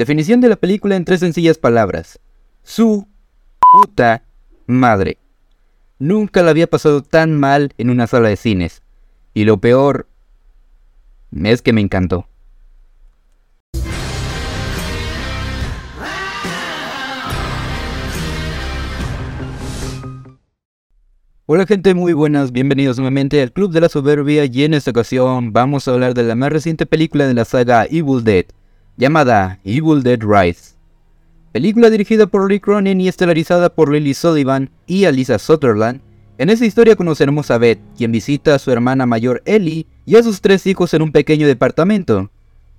Definición 0.00 0.40
de 0.40 0.48
la 0.48 0.56
película 0.56 0.96
en 0.96 1.04
tres 1.04 1.20
sencillas 1.20 1.58
palabras. 1.58 2.20
Su 2.62 3.06
puta 3.70 4.22
madre. 4.66 5.18
Nunca 5.98 6.42
la 6.42 6.52
había 6.52 6.70
pasado 6.70 7.02
tan 7.02 7.38
mal 7.38 7.74
en 7.76 7.90
una 7.90 8.06
sala 8.06 8.30
de 8.30 8.36
cines. 8.36 8.80
Y 9.34 9.44
lo 9.44 9.58
peor 9.58 10.08
es 11.44 11.60
que 11.60 11.74
me 11.74 11.82
encantó. 11.82 12.26
Hola 21.44 21.66
gente, 21.66 21.92
muy 21.92 22.14
buenas, 22.14 22.52
bienvenidos 22.52 22.96
nuevamente 22.96 23.42
al 23.42 23.52
Club 23.52 23.70
de 23.70 23.82
la 23.82 23.90
Soberbia 23.90 24.46
y 24.46 24.64
en 24.64 24.72
esta 24.72 24.92
ocasión 24.92 25.52
vamos 25.52 25.86
a 25.86 25.90
hablar 25.90 26.14
de 26.14 26.22
la 26.22 26.36
más 26.36 26.50
reciente 26.50 26.86
película 26.86 27.26
de 27.26 27.34
la 27.34 27.44
saga 27.44 27.84
Evil 27.84 28.24
Dead, 28.24 28.46
llamada 29.00 29.58
Evil 29.64 30.02
Dead 30.02 30.20
Rise. 30.20 30.74
Película 31.52 31.88
dirigida 31.88 32.26
por 32.26 32.46
Rick 32.46 32.64
Cronin 32.64 33.00
y 33.00 33.08
estelarizada 33.08 33.70
por 33.70 33.90
Lily 33.90 34.12
Sullivan 34.12 34.70
y 34.86 35.06
Alisa 35.06 35.38
Sutherland. 35.38 36.02
En 36.36 36.50
esta 36.50 36.66
historia 36.66 36.96
conoceremos 36.96 37.50
a 37.50 37.56
Beth, 37.56 37.80
quien 37.96 38.12
visita 38.12 38.54
a 38.54 38.58
su 38.58 38.70
hermana 38.70 39.06
mayor 39.06 39.42
Ellie 39.46 39.86
y 40.04 40.16
a 40.16 40.22
sus 40.22 40.42
tres 40.42 40.66
hijos 40.66 40.92
en 40.92 41.00
un 41.00 41.12
pequeño 41.12 41.46
departamento. 41.46 42.30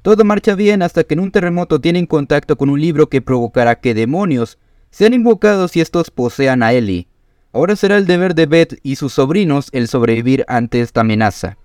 Todo 0.03 0.23
marcha 0.23 0.53
bien 0.53 0.83
hasta 0.83 1.03
que 1.03 1.15
en 1.15 1.21
un 1.21 1.31
terremoto 1.31 1.81
tienen 1.81 2.05
contacto 2.05 2.55
con 2.55 2.69
un 2.69 2.79
libro 2.79 3.09
que 3.09 3.23
provocará 3.23 3.79
que 3.79 3.95
demonios 3.95 4.59
sean 4.91 5.15
invocados 5.15 5.75
y 5.75 5.81
estos 5.81 6.11
posean 6.11 6.61
a 6.61 6.71
Ellie. 6.71 7.07
Ahora 7.51 7.75
será 7.75 7.97
el 7.97 8.05
deber 8.05 8.35
de 8.35 8.45
Beth 8.45 8.79
y 8.83 8.95
sus 8.95 9.13
sobrinos 9.13 9.69
el 9.71 9.87
sobrevivir 9.87 10.45
ante 10.47 10.81
esta 10.81 11.01
amenaza. 11.01 11.57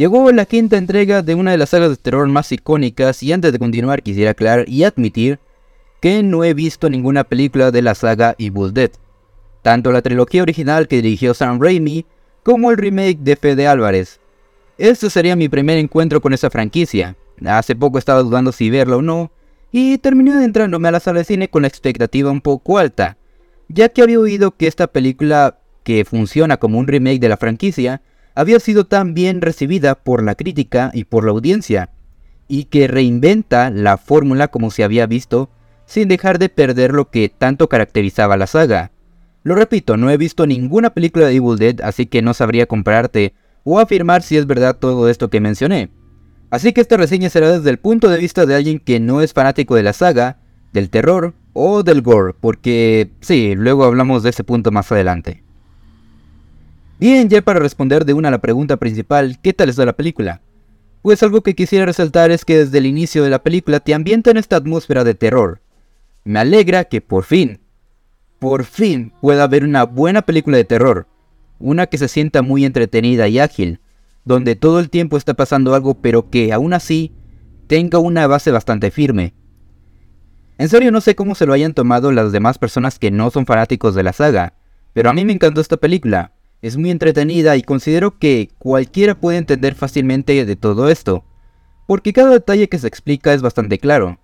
Llegó 0.00 0.32
la 0.32 0.46
quinta 0.46 0.78
entrega 0.78 1.20
de 1.20 1.34
una 1.34 1.50
de 1.50 1.58
las 1.58 1.68
sagas 1.68 1.90
de 1.90 1.96
terror 1.96 2.26
más 2.26 2.50
icónicas 2.52 3.22
y 3.22 3.34
antes 3.34 3.52
de 3.52 3.58
continuar 3.58 4.02
quisiera 4.02 4.30
aclarar 4.30 4.66
y 4.66 4.84
admitir 4.84 5.40
que 6.00 6.22
no 6.22 6.42
he 6.42 6.54
visto 6.54 6.88
ninguna 6.88 7.22
película 7.22 7.70
de 7.70 7.82
la 7.82 7.94
saga 7.94 8.34
Evil 8.38 8.72
Dead. 8.72 8.92
Tanto 9.60 9.92
la 9.92 10.00
trilogía 10.00 10.40
original 10.40 10.88
que 10.88 11.02
dirigió 11.02 11.34
Sam 11.34 11.60
Raimi 11.60 12.06
como 12.42 12.70
el 12.70 12.78
remake 12.78 13.18
de 13.18 13.36
Fede 13.36 13.66
Álvarez. 13.66 14.20
Este 14.78 15.10
sería 15.10 15.36
mi 15.36 15.50
primer 15.50 15.76
encuentro 15.76 16.22
con 16.22 16.32
esa 16.32 16.48
franquicia. 16.48 17.14
Hace 17.44 17.76
poco 17.76 17.98
estaba 17.98 18.22
dudando 18.22 18.52
si 18.52 18.70
verla 18.70 18.96
o 18.96 19.02
no, 19.02 19.30
y 19.70 19.98
terminé 19.98 20.32
adentrándome 20.32 20.88
a 20.88 20.92
la 20.92 21.00
sala 21.00 21.18
de 21.18 21.24
cine 21.26 21.50
con 21.50 21.60
la 21.60 21.68
expectativa 21.68 22.30
un 22.30 22.40
poco 22.40 22.78
alta, 22.78 23.18
ya 23.68 23.90
que 23.90 24.00
había 24.00 24.18
oído 24.18 24.52
que 24.52 24.66
esta 24.66 24.86
película, 24.86 25.58
que 25.84 26.06
funciona 26.06 26.56
como 26.56 26.78
un 26.78 26.86
remake 26.86 27.20
de 27.20 27.28
la 27.28 27.36
franquicia, 27.36 28.00
había 28.34 28.60
sido 28.60 28.84
tan 28.84 29.14
bien 29.14 29.40
recibida 29.40 29.94
por 29.94 30.22
la 30.22 30.34
crítica 30.34 30.90
y 30.94 31.04
por 31.04 31.24
la 31.24 31.32
audiencia, 31.32 31.90
y 32.48 32.64
que 32.64 32.88
reinventa 32.88 33.70
la 33.70 33.96
fórmula 33.96 34.48
como 34.48 34.70
se 34.70 34.84
había 34.84 35.06
visto, 35.06 35.50
sin 35.86 36.08
dejar 36.08 36.38
de 36.38 36.48
perder 36.48 36.92
lo 36.92 37.10
que 37.10 37.28
tanto 37.28 37.68
caracterizaba 37.68 38.36
la 38.36 38.46
saga. 38.46 38.92
Lo 39.42 39.54
repito, 39.54 39.96
no 39.96 40.10
he 40.10 40.16
visto 40.16 40.46
ninguna 40.46 40.90
película 40.90 41.26
de 41.26 41.36
Evil 41.36 41.58
Dead, 41.58 41.80
así 41.82 42.06
que 42.06 42.22
no 42.22 42.34
sabría 42.34 42.66
comprarte 42.66 43.34
o 43.64 43.78
afirmar 43.78 44.22
si 44.22 44.36
es 44.36 44.46
verdad 44.46 44.76
todo 44.78 45.08
esto 45.08 45.30
que 45.30 45.40
mencioné. 45.40 45.90
Así 46.50 46.72
que 46.72 46.80
esta 46.80 46.96
reseña 46.96 47.30
será 47.30 47.52
desde 47.52 47.70
el 47.70 47.78
punto 47.78 48.08
de 48.08 48.18
vista 48.18 48.44
de 48.44 48.54
alguien 48.54 48.80
que 48.80 49.00
no 49.00 49.20
es 49.22 49.32
fanático 49.32 49.76
de 49.76 49.82
la 49.82 49.92
saga, 49.92 50.38
del 50.72 50.90
terror 50.90 51.34
o 51.52 51.82
del 51.82 52.02
gore, 52.02 52.34
porque 52.38 53.10
sí, 53.20 53.54
luego 53.56 53.84
hablamos 53.84 54.22
de 54.22 54.30
ese 54.30 54.44
punto 54.44 54.70
más 54.70 54.90
adelante. 54.92 55.42
Bien, 57.00 57.30
ya 57.30 57.40
para 57.40 57.60
responder 57.60 58.04
de 58.04 58.12
una 58.12 58.28
a 58.28 58.30
la 58.30 58.42
pregunta 58.42 58.76
principal, 58.76 59.38
¿qué 59.40 59.54
tal 59.54 59.70
está 59.70 59.86
la 59.86 59.96
película? 59.96 60.42
Pues 61.00 61.22
algo 61.22 61.40
que 61.40 61.54
quisiera 61.54 61.86
resaltar 61.86 62.30
es 62.30 62.44
que 62.44 62.58
desde 62.58 62.76
el 62.76 62.84
inicio 62.84 63.24
de 63.24 63.30
la 63.30 63.42
película 63.42 63.80
te 63.80 63.94
ambienta 63.94 64.30
en 64.30 64.36
esta 64.36 64.56
atmósfera 64.56 65.02
de 65.02 65.14
terror. 65.14 65.62
Me 66.24 66.40
alegra 66.40 66.84
que 66.84 67.00
por 67.00 67.24
fin, 67.24 67.58
por 68.38 68.64
fin 68.64 69.14
pueda 69.22 69.44
haber 69.44 69.64
una 69.64 69.84
buena 69.84 70.20
película 70.20 70.58
de 70.58 70.66
terror, 70.66 71.06
una 71.58 71.86
que 71.86 71.96
se 71.96 72.06
sienta 72.06 72.42
muy 72.42 72.66
entretenida 72.66 73.28
y 73.28 73.38
ágil, 73.38 73.80
donde 74.26 74.54
todo 74.54 74.78
el 74.78 74.90
tiempo 74.90 75.16
está 75.16 75.32
pasando 75.32 75.74
algo 75.74 75.94
pero 75.94 76.28
que 76.28 76.52
aún 76.52 76.74
así 76.74 77.14
tenga 77.66 77.98
una 77.98 78.26
base 78.26 78.50
bastante 78.50 78.90
firme. 78.90 79.32
En 80.58 80.68
serio 80.68 80.92
no 80.92 81.00
sé 81.00 81.14
cómo 81.14 81.34
se 81.34 81.46
lo 81.46 81.54
hayan 81.54 81.72
tomado 81.72 82.12
las 82.12 82.30
demás 82.30 82.58
personas 82.58 82.98
que 82.98 83.10
no 83.10 83.30
son 83.30 83.46
fanáticos 83.46 83.94
de 83.94 84.02
la 84.02 84.12
saga, 84.12 84.52
pero 84.92 85.08
a 85.08 85.14
mí 85.14 85.24
me 85.24 85.32
encantó 85.32 85.62
esta 85.62 85.78
película, 85.78 86.34
es 86.62 86.76
muy 86.76 86.90
entretenida 86.90 87.56
y 87.56 87.62
considero 87.62 88.18
que 88.18 88.50
cualquiera 88.58 89.18
puede 89.18 89.38
entender 89.38 89.74
fácilmente 89.74 90.44
de 90.44 90.56
todo 90.56 90.88
esto, 90.88 91.24
porque 91.86 92.12
cada 92.12 92.30
detalle 92.30 92.68
que 92.68 92.78
se 92.78 92.88
explica 92.88 93.32
es 93.32 93.42
bastante 93.42 93.78
claro. 93.78 94.18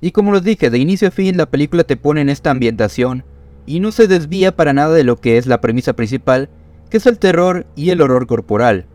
Y 0.00 0.12
como 0.12 0.32
les 0.32 0.44
dije, 0.44 0.70
de 0.70 0.78
inicio 0.78 1.08
a 1.08 1.10
fin 1.10 1.36
la 1.36 1.50
película 1.50 1.84
te 1.84 1.96
pone 1.96 2.20
en 2.20 2.28
esta 2.28 2.50
ambientación 2.50 3.24
y 3.66 3.80
no 3.80 3.92
se 3.92 4.06
desvía 4.06 4.54
para 4.54 4.72
nada 4.72 4.94
de 4.94 5.04
lo 5.04 5.20
que 5.20 5.38
es 5.38 5.46
la 5.46 5.60
premisa 5.60 5.94
principal, 5.94 6.50
que 6.90 6.98
es 6.98 7.06
el 7.06 7.18
terror 7.18 7.66
y 7.74 7.90
el 7.90 8.00
horror 8.00 8.26
corporal 8.26 8.86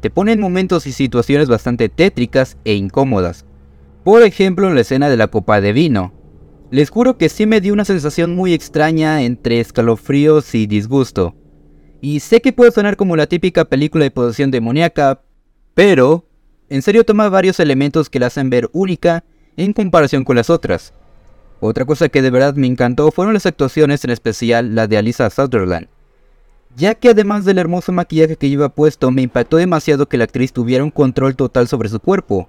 te 0.00 0.10
pone 0.10 0.32
en 0.32 0.40
momentos 0.40 0.86
y 0.86 0.92
situaciones 0.92 1.48
bastante 1.48 1.88
tétricas 1.88 2.56
e 2.64 2.74
incómodas. 2.74 3.44
Por 4.04 4.22
ejemplo, 4.22 4.68
en 4.68 4.74
la 4.74 4.82
escena 4.82 5.08
de 5.08 5.16
la 5.16 5.28
copa 5.28 5.60
de 5.60 5.72
vino. 5.72 6.12
Les 6.70 6.90
juro 6.90 7.18
que 7.18 7.28
sí 7.28 7.46
me 7.46 7.60
dio 7.60 7.72
una 7.72 7.84
sensación 7.84 8.36
muy 8.36 8.52
extraña 8.52 9.22
entre 9.22 9.60
escalofríos 9.60 10.54
y 10.54 10.66
disgusto. 10.66 11.34
Y 12.00 12.20
sé 12.20 12.40
que 12.40 12.52
puede 12.52 12.70
sonar 12.70 12.96
como 12.96 13.16
la 13.16 13.26
típica 13.26 13.64
película 13.64 14.04
de 14.04 14.10
posesión 14.10 14.50
demoníaca, 14.50 15.20
pero 15.74 16.24
en 16.68 16.82
serio 16.82 17.04
toma 17.04 17.28
varios 17.28 17.60
elementos 17.60 18.08
que 18.08 18.20
la 18.20 18.26
hacen 18.26 18.50
ver 18.50 18.68
única 18.72 19.24
en 19.56 19.72
comparación 19.72 20.24
con 20.24 20.36
las 20.36 20.50
otras. 20.50 20.92
Otra 21.60 21.84
cosa 21.84 22.08
que 22.08 22.22
de 22.22 22.30
verdad 22.30 22.54
me 22.54 22.66
encantó 22.66 23.10
fueron 23.10 23.34
las 23.34 23.46
actuaciones, 23.46 24.04
en 24.04 24.10
especial 24.10 24.74
la 24.74 24.86
de 24.86 24.98
Alisa 24.98 25.28
Sutherland 25.28 25.88
ya 26.78 26.94
que 26.94 27.10
además 27.10 27.44
del 27.44 27.58
hermoso 27.58 27.90
maquillaje 27.92 28.36
que 28.36 28.48
lleva 28.48 28.68
puesto, 28.68 29.10
me 29.10 29.22
impactó 29.22 29.56
demasiado 29.56 30.08
que 30.08 30.16
la 30.16 30.24
actriz 30.24 30.52
tuviera 30.52 30.84
un 30.84 30.92
control 30.92 31.34
total 31.34 31.66
sobre 31.66 31.88
su 31.88 31.98
cuerpo. 31.98 32.48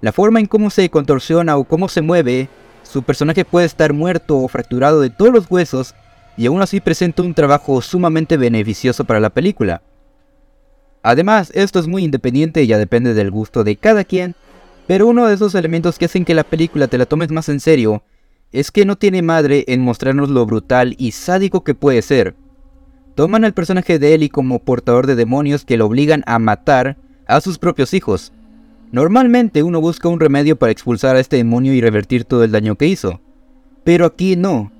La 0.00 0.12
forma 0.12 0.38
en 0.38 0.46
cómo 0.46 0.70
se 0.70 0.88
contorsiona 0.88 1.56
o 1.56 1.64
cómo 1.64 1.88
se 1.88 2.00
mueve, 2.00 2.48
su 2.84 3.02
personaje 3.02 3.44
puede 3.44 3.66
estar 3.66 3.92
muerto 3.92 4.38
o 4.38 4.46
fracturado 4.46 5.00
de 5.00 5.10
todos 5.10 5.32
los 5.32 5.50
huesos 5.50 5.96
y 6.36 6.46
aún 6.46 6.60
así 6.62 6.80
presenta 6.80 7.22
un 7.22 7.34
trabajo 7.34 7.80
sumamente 7.82 8.36
beneficioso 8.36 9.04
para 9.04 9.20
la 9.20 9.30
película. 9.30 9.82
Además, 11.02 11.50
esto 11.54 11.78
es 11.78 11.86
muy 11.86 12.04
independiente 12.04 12.62
y 12.62 12.66
ya 12.66 12.78
depende 12.78 13.14
del 13.14 13.30
gusto 13.30 13.64
de 13.64 13.76
cada 13.76 14.04
quien, 14.04 14.34
pero 14.86 15.06
uno 15.06 15.26
de 15.26 15.34
esos 15.34 15.54
elementos 15.54 15.98
que 15.98 16.06
hacen 16.06 16.24
que 16.24 16.34
la 16.34 16.44
película 16.44 16.88
te 16.88 16.98
la 16.98 17.06
tomes 17.06 17.30
más 17.30 17.48
en 17.48 17.60
serio 17.60 18.02
es 18.52 18.70
que 18.70 18.84
no 18.84 18.96
tiene 18.96 19.22
madre 19.22 19.64
en 19.68 19.80
mostrarnos 19.82 20.30
lo 20.30 20.46
brutal 20.46 20.94
y 20.98 21.12
sádico 21.12 21.64
que 21.64 21.74
puede 21.74 22.02
ser 22.02 22.34
toman 23.16 23.46
al 23.46 23.54
personaje 23.54 23.98
de 23.98 24.14
Ellie 24.14 24.28
como 24.28 24.60
portador 24.60 25.06
de 25.06 25.16
demonios 25.16 25.64
que 25.64 25.78
lo 25.78 25.86
obligan 25.86 26.22
a 26.26 26.38
matar 26.38 26.98
a 27.26 27.40
sus 27.40 27.58
propios 27.58 27.94
hijos. 27.94 28.32
Normalmente 28.92 29.62
uno 29.62 29.80
busca 29.80 30.08
un 30.08 30.20
remedio 30.20 30.56
para 30.56 30.70
expulsar 30.70 31.16
a 31.16 31.20
este 31.20 31.36
demonio 31.36 31.72
y 31.72 31.80
revertir 31.80 32.24
todo 32.24 32.44
el 32.44 32.52
daño 32.52 32.76
que 32.76 32.86
hizo. 32.86 33.20
Pero 33.84 34.04
aquí 34.04 34.36
no. 34.36 34.70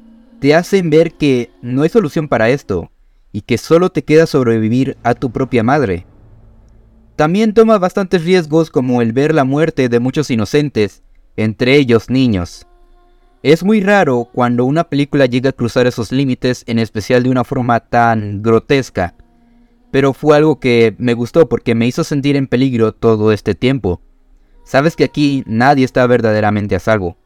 Te 0.40 0.54
hacen 0.54 0.90
ver 0.90 1.12
que 1.14 1.50
no 1.62 1.82
hay 1.82 1.88
solución 1.88 2.28
para 2.28 2.50
esto 2.50 2.90
y 3.32 3.40
que 3.42 3.58
solo 3.58 3.90
te 3.90 4.04
queda 4.04 4.26
sobrevivir 4.26 4.96
a 5.02 5.14
tu 5.14 5.30
propia 5.30 5.62
madre. 5.62 6.06
También 7.16 7.54
toma 7.54 7.78
bastantes 7.78 8.24
riesgos 8.24 8.70
como 8.70 9.00
el 9.00 9.12
ver 9.14 9.34
la 9.34 9.44
muerte 9.44 9.88
de 9.88 10.00
muchos 10.00 10.30
inocentes, 10.30 11.02
entre 11.36 11.76
ellos 11.76 12.10
niños. 12.10 12.66
Es 13.42 13.64
muy 13.64 13.80
raro 13.80 14.28
cuando 14.30 14.64
una 14.64 14.84
película 14.84 15.24
llega 15.26 15.50
a 15.50 15.54
cruzar 15.54 15.86
esos 15.86 16.12
límites, 16.12 16.64
en 16.66 16.78
especial 16.78 17.22
de 17.22 17.30
una 17.30 17.44
forma 17.44 17.80
tan 17.80 18.42
grotesca. 18.42 19.14
Pero 19.90 20.12
fue 20.12 20.36
algo 20.36 20.60
que 20.60 20.94
me 20.98 21.14
gustó 21.14 21.48
porque 21.48 21.74
me 21.74 21.86
hizo 21.86 22.04
sentir 22.04 22.36
en 22.36 22.48
peligro 22.48 22.92
todo 22.92 23.32
este 23.32 23.54
tiempo. 23.54 24.02
Sabes 24.64 24.96
que 24.96 25.04
aquí 25.04 25.44
nadie 25.46 25.84
está 25.84 26.06
verdaderamente 26.06 26.74
a 26.74 26.80
salvo. 26.80 27.16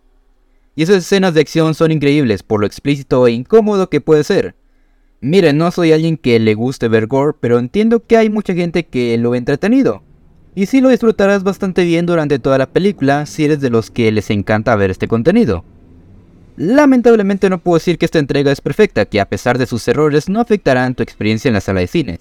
Y 0.77 0.83
esas 0.83 0.99
escenas 0.99 1.35
de 1.35 1.41
acción 1.41 1.75
son 1.75 1.91
increíbles 1.91 2.43
por 2.43 2.61
lo 2.61 2.67
explícito 2.67 3.27
e 3.27 3.33
incómodo 3.33 3.91
que 3.91 4.01
puede 4.01 4.25
ser. 4.25 4.55
Miren, 5.21 5.59
no 5.59 5.71
soy 5.71 5.93
alguien 5.93 6.17
que 6.17 6.39
le 6.39 6.55
guste 6.55 6.89
ver 6.89 7.07
gore, 7.07 7.37
pero 7.39 7.59
entiendo 7.59 8.07
que 8.07 8.17
hay 8.17 8.31
mucha 8.31 8.55
gente 8.55 8.87
que 8.87 9.19
lo 9.19 9.31
ve 9.31 9.39
entretenido. 9.39 10.03
Y 10.55 10.67
sí 10.67 10.81
lo 10.81 10.89
disfrutarás 10.89 11.43
bastante 11.43 11.85
bien 11.85 12.07
durante 12.07 12.39
toda 12.39 12.59
la 12.59 12.71
película 12.71 13.27
si 13.27 13.45
eres 13.45 13.61
de 13.61 13.71
los 13.71 13.91
que 13.91 14.11
les 14.11 14.31
encanta 14.31 14.77
ver 14.77 14.91
este 14.91 15.09
contenido. 15.09 15.65
Lamentablemente 16.57 17.49
no 17.49 17.59
puedo 17.59 17.79
decir 17.79 17.99
que 17.99 18.05
esta 18.05 18.19
entrega 18.19 18.51
es 18.51 18.61
perfecta, 18.61 19.07
que 19.07 19.21
a 19.21 19.29
pesar 19.29 19.59
de 19.59 19.67
sus 19.67 19.87
errores 19.89 20.29
no 20.29 20.41
afectarán 20.41 20.95
tu 20.95 21.03
experiencia 21.03 21.49
en 21.49 21.55
la 21.55 21.61
sala 21.61 21.81
de 21.81 21.87
cine. 21.87 22.21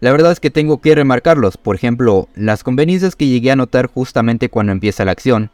La 0.00 0.12
verdad 0.12 0.32
es 0.32 0.40
que 0.40 0.50
tengo 0.50 0.80
que 0.80 0.94
remarcarlos, 0.94 1.56
por 1.56 1.74
ejemplo, 1.74 2.28
las 2.34 2.62
conveniencias 2.62 3.16
que 3.16 3.26
llegué 3.26 3.50
a 3.50 3.56
notar 3.56 3.86
justamente 3.86 4.48
cuando 4.48 4.72
empieza 4.72 5.04
la 5.04 5.12
acción, 5.12 5.50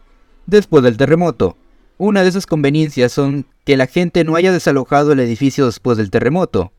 después 0.46 0.82
del 0.82 0.96
terremoto. 0.96 1.56
Una 2.02 2.22
de 2.22 2.30
esas 2.30 2.46
conveniencias 2.46 3.12
son 3.12 3.44
que 3.66 3.76
la 3.76 3.86
gente 3.86 4.24
no 4.24 4.34
haya 4.34 4.52
desalojado 4.52 5.12
el 5.12 5.20
edificio 5.20 5.66
después 5.66 5.98
del 5.98 6.10
terremoto, 6.10 6.72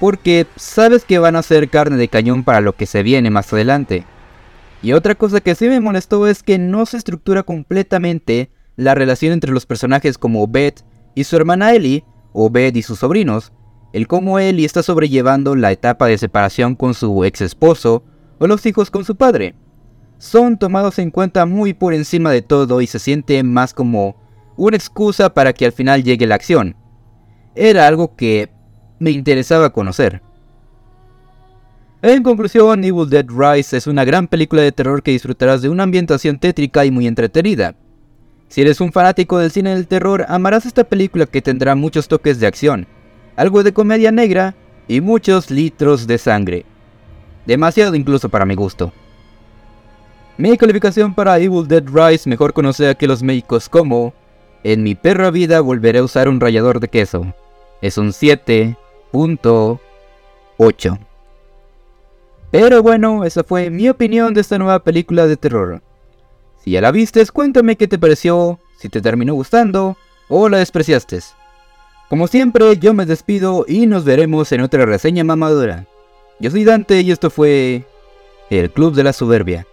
porque 0.00 0.46
sabes 0.56 1.04
que 1.04 1.18
van 1.18 1.36
a 1.36 1.42
ser 1.42 1.68
carne 1.68 1.98
de 1.98 2.08
cañón 2.08 2.44
para 2.44 2.62
lo 2.62 2.74
que 2.74 2.86
se 2.86 3.02
viene 3.02 3.28
más 3.28 3.52
adelante. 3.52 4.06
Y 4.82 4.94
otra 4.94 5.16
cosa 5.16 5.42
que 5.42 5.54
sí 5.54 5.68
me 5.68 5.80
molestó 5.80 6.26
es 6.26 6.42
que 6.42 6.56
no 6.56 6.86
se 6.86 6.96
estructura 6.96 7.42
completamente 7.42 8.48
la 8.76 8.94
relación 8.94 9.34
entre 9.34 9.52
los 9.52 9.66
personajes 9.66 10.16
como 10.16 10.48
Beth 10.48 10.82
y 11.14 11.24
su 11.24 11.36
hermana 11.36 11.74
Ellie, 11.74 12.02
o 12.32 12.48
Beth 12.48 12.74
y 12.74 12.80
sus 12.80 13.00
sobrinos, 13.00 13.52
el 13.92 14.08
cómo 14.08 14.38
Ellie 14.38 14.64
está 14.64 14.82
sobrellevando 14.82 15.56
la 15.56 15.72
etapa 15.72 16.06
de 16.06 16.16
separación 16.16 16.74
con 16.74 16.94
su 16.94 17.22
ex 17.26 17.42
esposo 17.42 18.02
o 18.38 18.46
los 18.46 18.64
hijos 18.64 18.90
con 18.90 19.04
su 19.04 19.14
padre. 19.14 19.56
Son 20.16 20.56
tomados 20.58 20.98
en 20.98 21.10
cuenta 21.10 21.44
muy 21.44 21.74
por 21.74 21.92
encima 21.92 22.30
de 22.30 22.40
todo 22.40 22.80
y 22.80 22.86
se 22.86 22.98
siente 22.98 23.42
más 23.42 23.74
como 23.74 24.23
una 24.56 24.76
excusa 24.76 25.32
para 25.32 25.52
que 25.52 25.66
al 25.66 25.72
final 25.72 26.02
llegue 26.02 26.26
la 26.26 26.34
acción. 26.34 26.76
Era 27.54 27.86
algo 27.86 28.14
que 28.16 28.50
me 28.98 29.10
interesaba 29.10 29.70
conocer. 29.70 30.22
En 32.02 32.22
conclusión, 32.22 32.84
Evil 32.84 33.08
Dead 33.08 33.26
Rise 33.26 33.76
es 33.76 33.86
una 33.86 34.04
gran 34.04 34.28
película 34.28 34.60
de 34.60 34.72
terror 34.72 35.02
que 35.02 35.12
disfrutarás 35.12 35.62
de 35.62 35.70
una 35.70 35.84
ambientación 35.84 36.38
tétrica 36.38 36.84
y 36.84 36.90
muy 36.90 37.06
entretenida. 37.06 37.76
Si 38.48 38.60
eres 38.60 38.80
un 38.80 38.92
fanático 38.92 39.38
del 39.38 39.50
cine 39.50 39.74
del 39.74 39.86
terror, 39.86 40.26
amarás 40.28 40.66
esta 40.66 40.84
película 40.84 41.26
que 41.26 41.40
tendrá 41.40 41.74
muchos 41.74 42.06
toques 42.06 42.38
de 42.38 42.46
acción, 42.46 42.86
algo 43.36 43.62
de 43.62 43.72
comedia 43.72 44.12
negra 44.12 44.54
y 44.86 45.00
muchos 45.00 45.50
litros 45.50 46.06
de 46.06 46.18
sangre. 46.18 46.66
Demasiado 47.46 47.94
incluso 47.94 48.28
para 48.28 48.44
mi 48.44 48.54
gusto. 48.54 48.92
Mi 50.36 50.56
calificación 50.56 51.14
para 51.14 51.38
Evil 51.38 51.66
Dead 51.66 51.84
Rise, 51.86 52.28
mejor 52.28 52.52
conocida 52.52 52.94
que 52.94 53.06
los 53.06 53.22
médicos 53.22 53.68
como 53.68 54.12
En 54.64 54.82
mi 54.82 54.94
perra 54.94 55.30
vida 55.30 55.60
volveré 55.60 55.98
a 55.98 56.04
usar 56.04 56.26
un 56.28 56.40
rallador 56.40 56.80
de 56.80 56.88
queso, 56.88 57.34
es 57.82 57.98
un 57.98 58.08
7.8. 58.08 60.98
Pero 62.50 62.82
bueno, 62.82 63.24
esa 63.24 63.44
fue 63.44 63.68
mi 63.68 63.90
opinión 63.90 64.32
de 64.32 64.40
esta 64.40 64.56
nueva 64.56 64.78
película 64.78 65.26
de 65.26 65.36
terror. 65.36 65.82
Si 66.62 66.70
ya 66.70 66.80
la 66.80 66.92
vistes, 66.92 67.30
cuéntame 67.30 67.76
qué 67.76 67.88
te 67.88 67.98
pareció, 67.98 68.58
si 68.78 68.88
te 68.88 69.02
terminó 69.02 69.34
gustando 69.34 69.98
o 70.30 70.48
la 70.48 70.56
despreciaste. 70.58 71.20
Como 72.08 72.26
siempre, 72.26 72.78
yo 72.78 72.94
me 72.94 73.04
despido 73.04 73.66
y 73.68 73.86
nos 73.86 74.04
veremos 74.04 74.50
en 74.52 74.62
otra 74.62 74.86
reseña 74.86 75.24
mamadura. 75.24 75.84
Yo 76.40 76.50
soy 76.50 76.64
Dante 76.64 77.02
y 77.02 77.10
esto 77.10 77.28
fue 77.28 77.84
el 78.48 78.70
Club 78.70 78.94
de 78.94 79.04
la 79.04 79.12
Soberbia. 79.12 79.66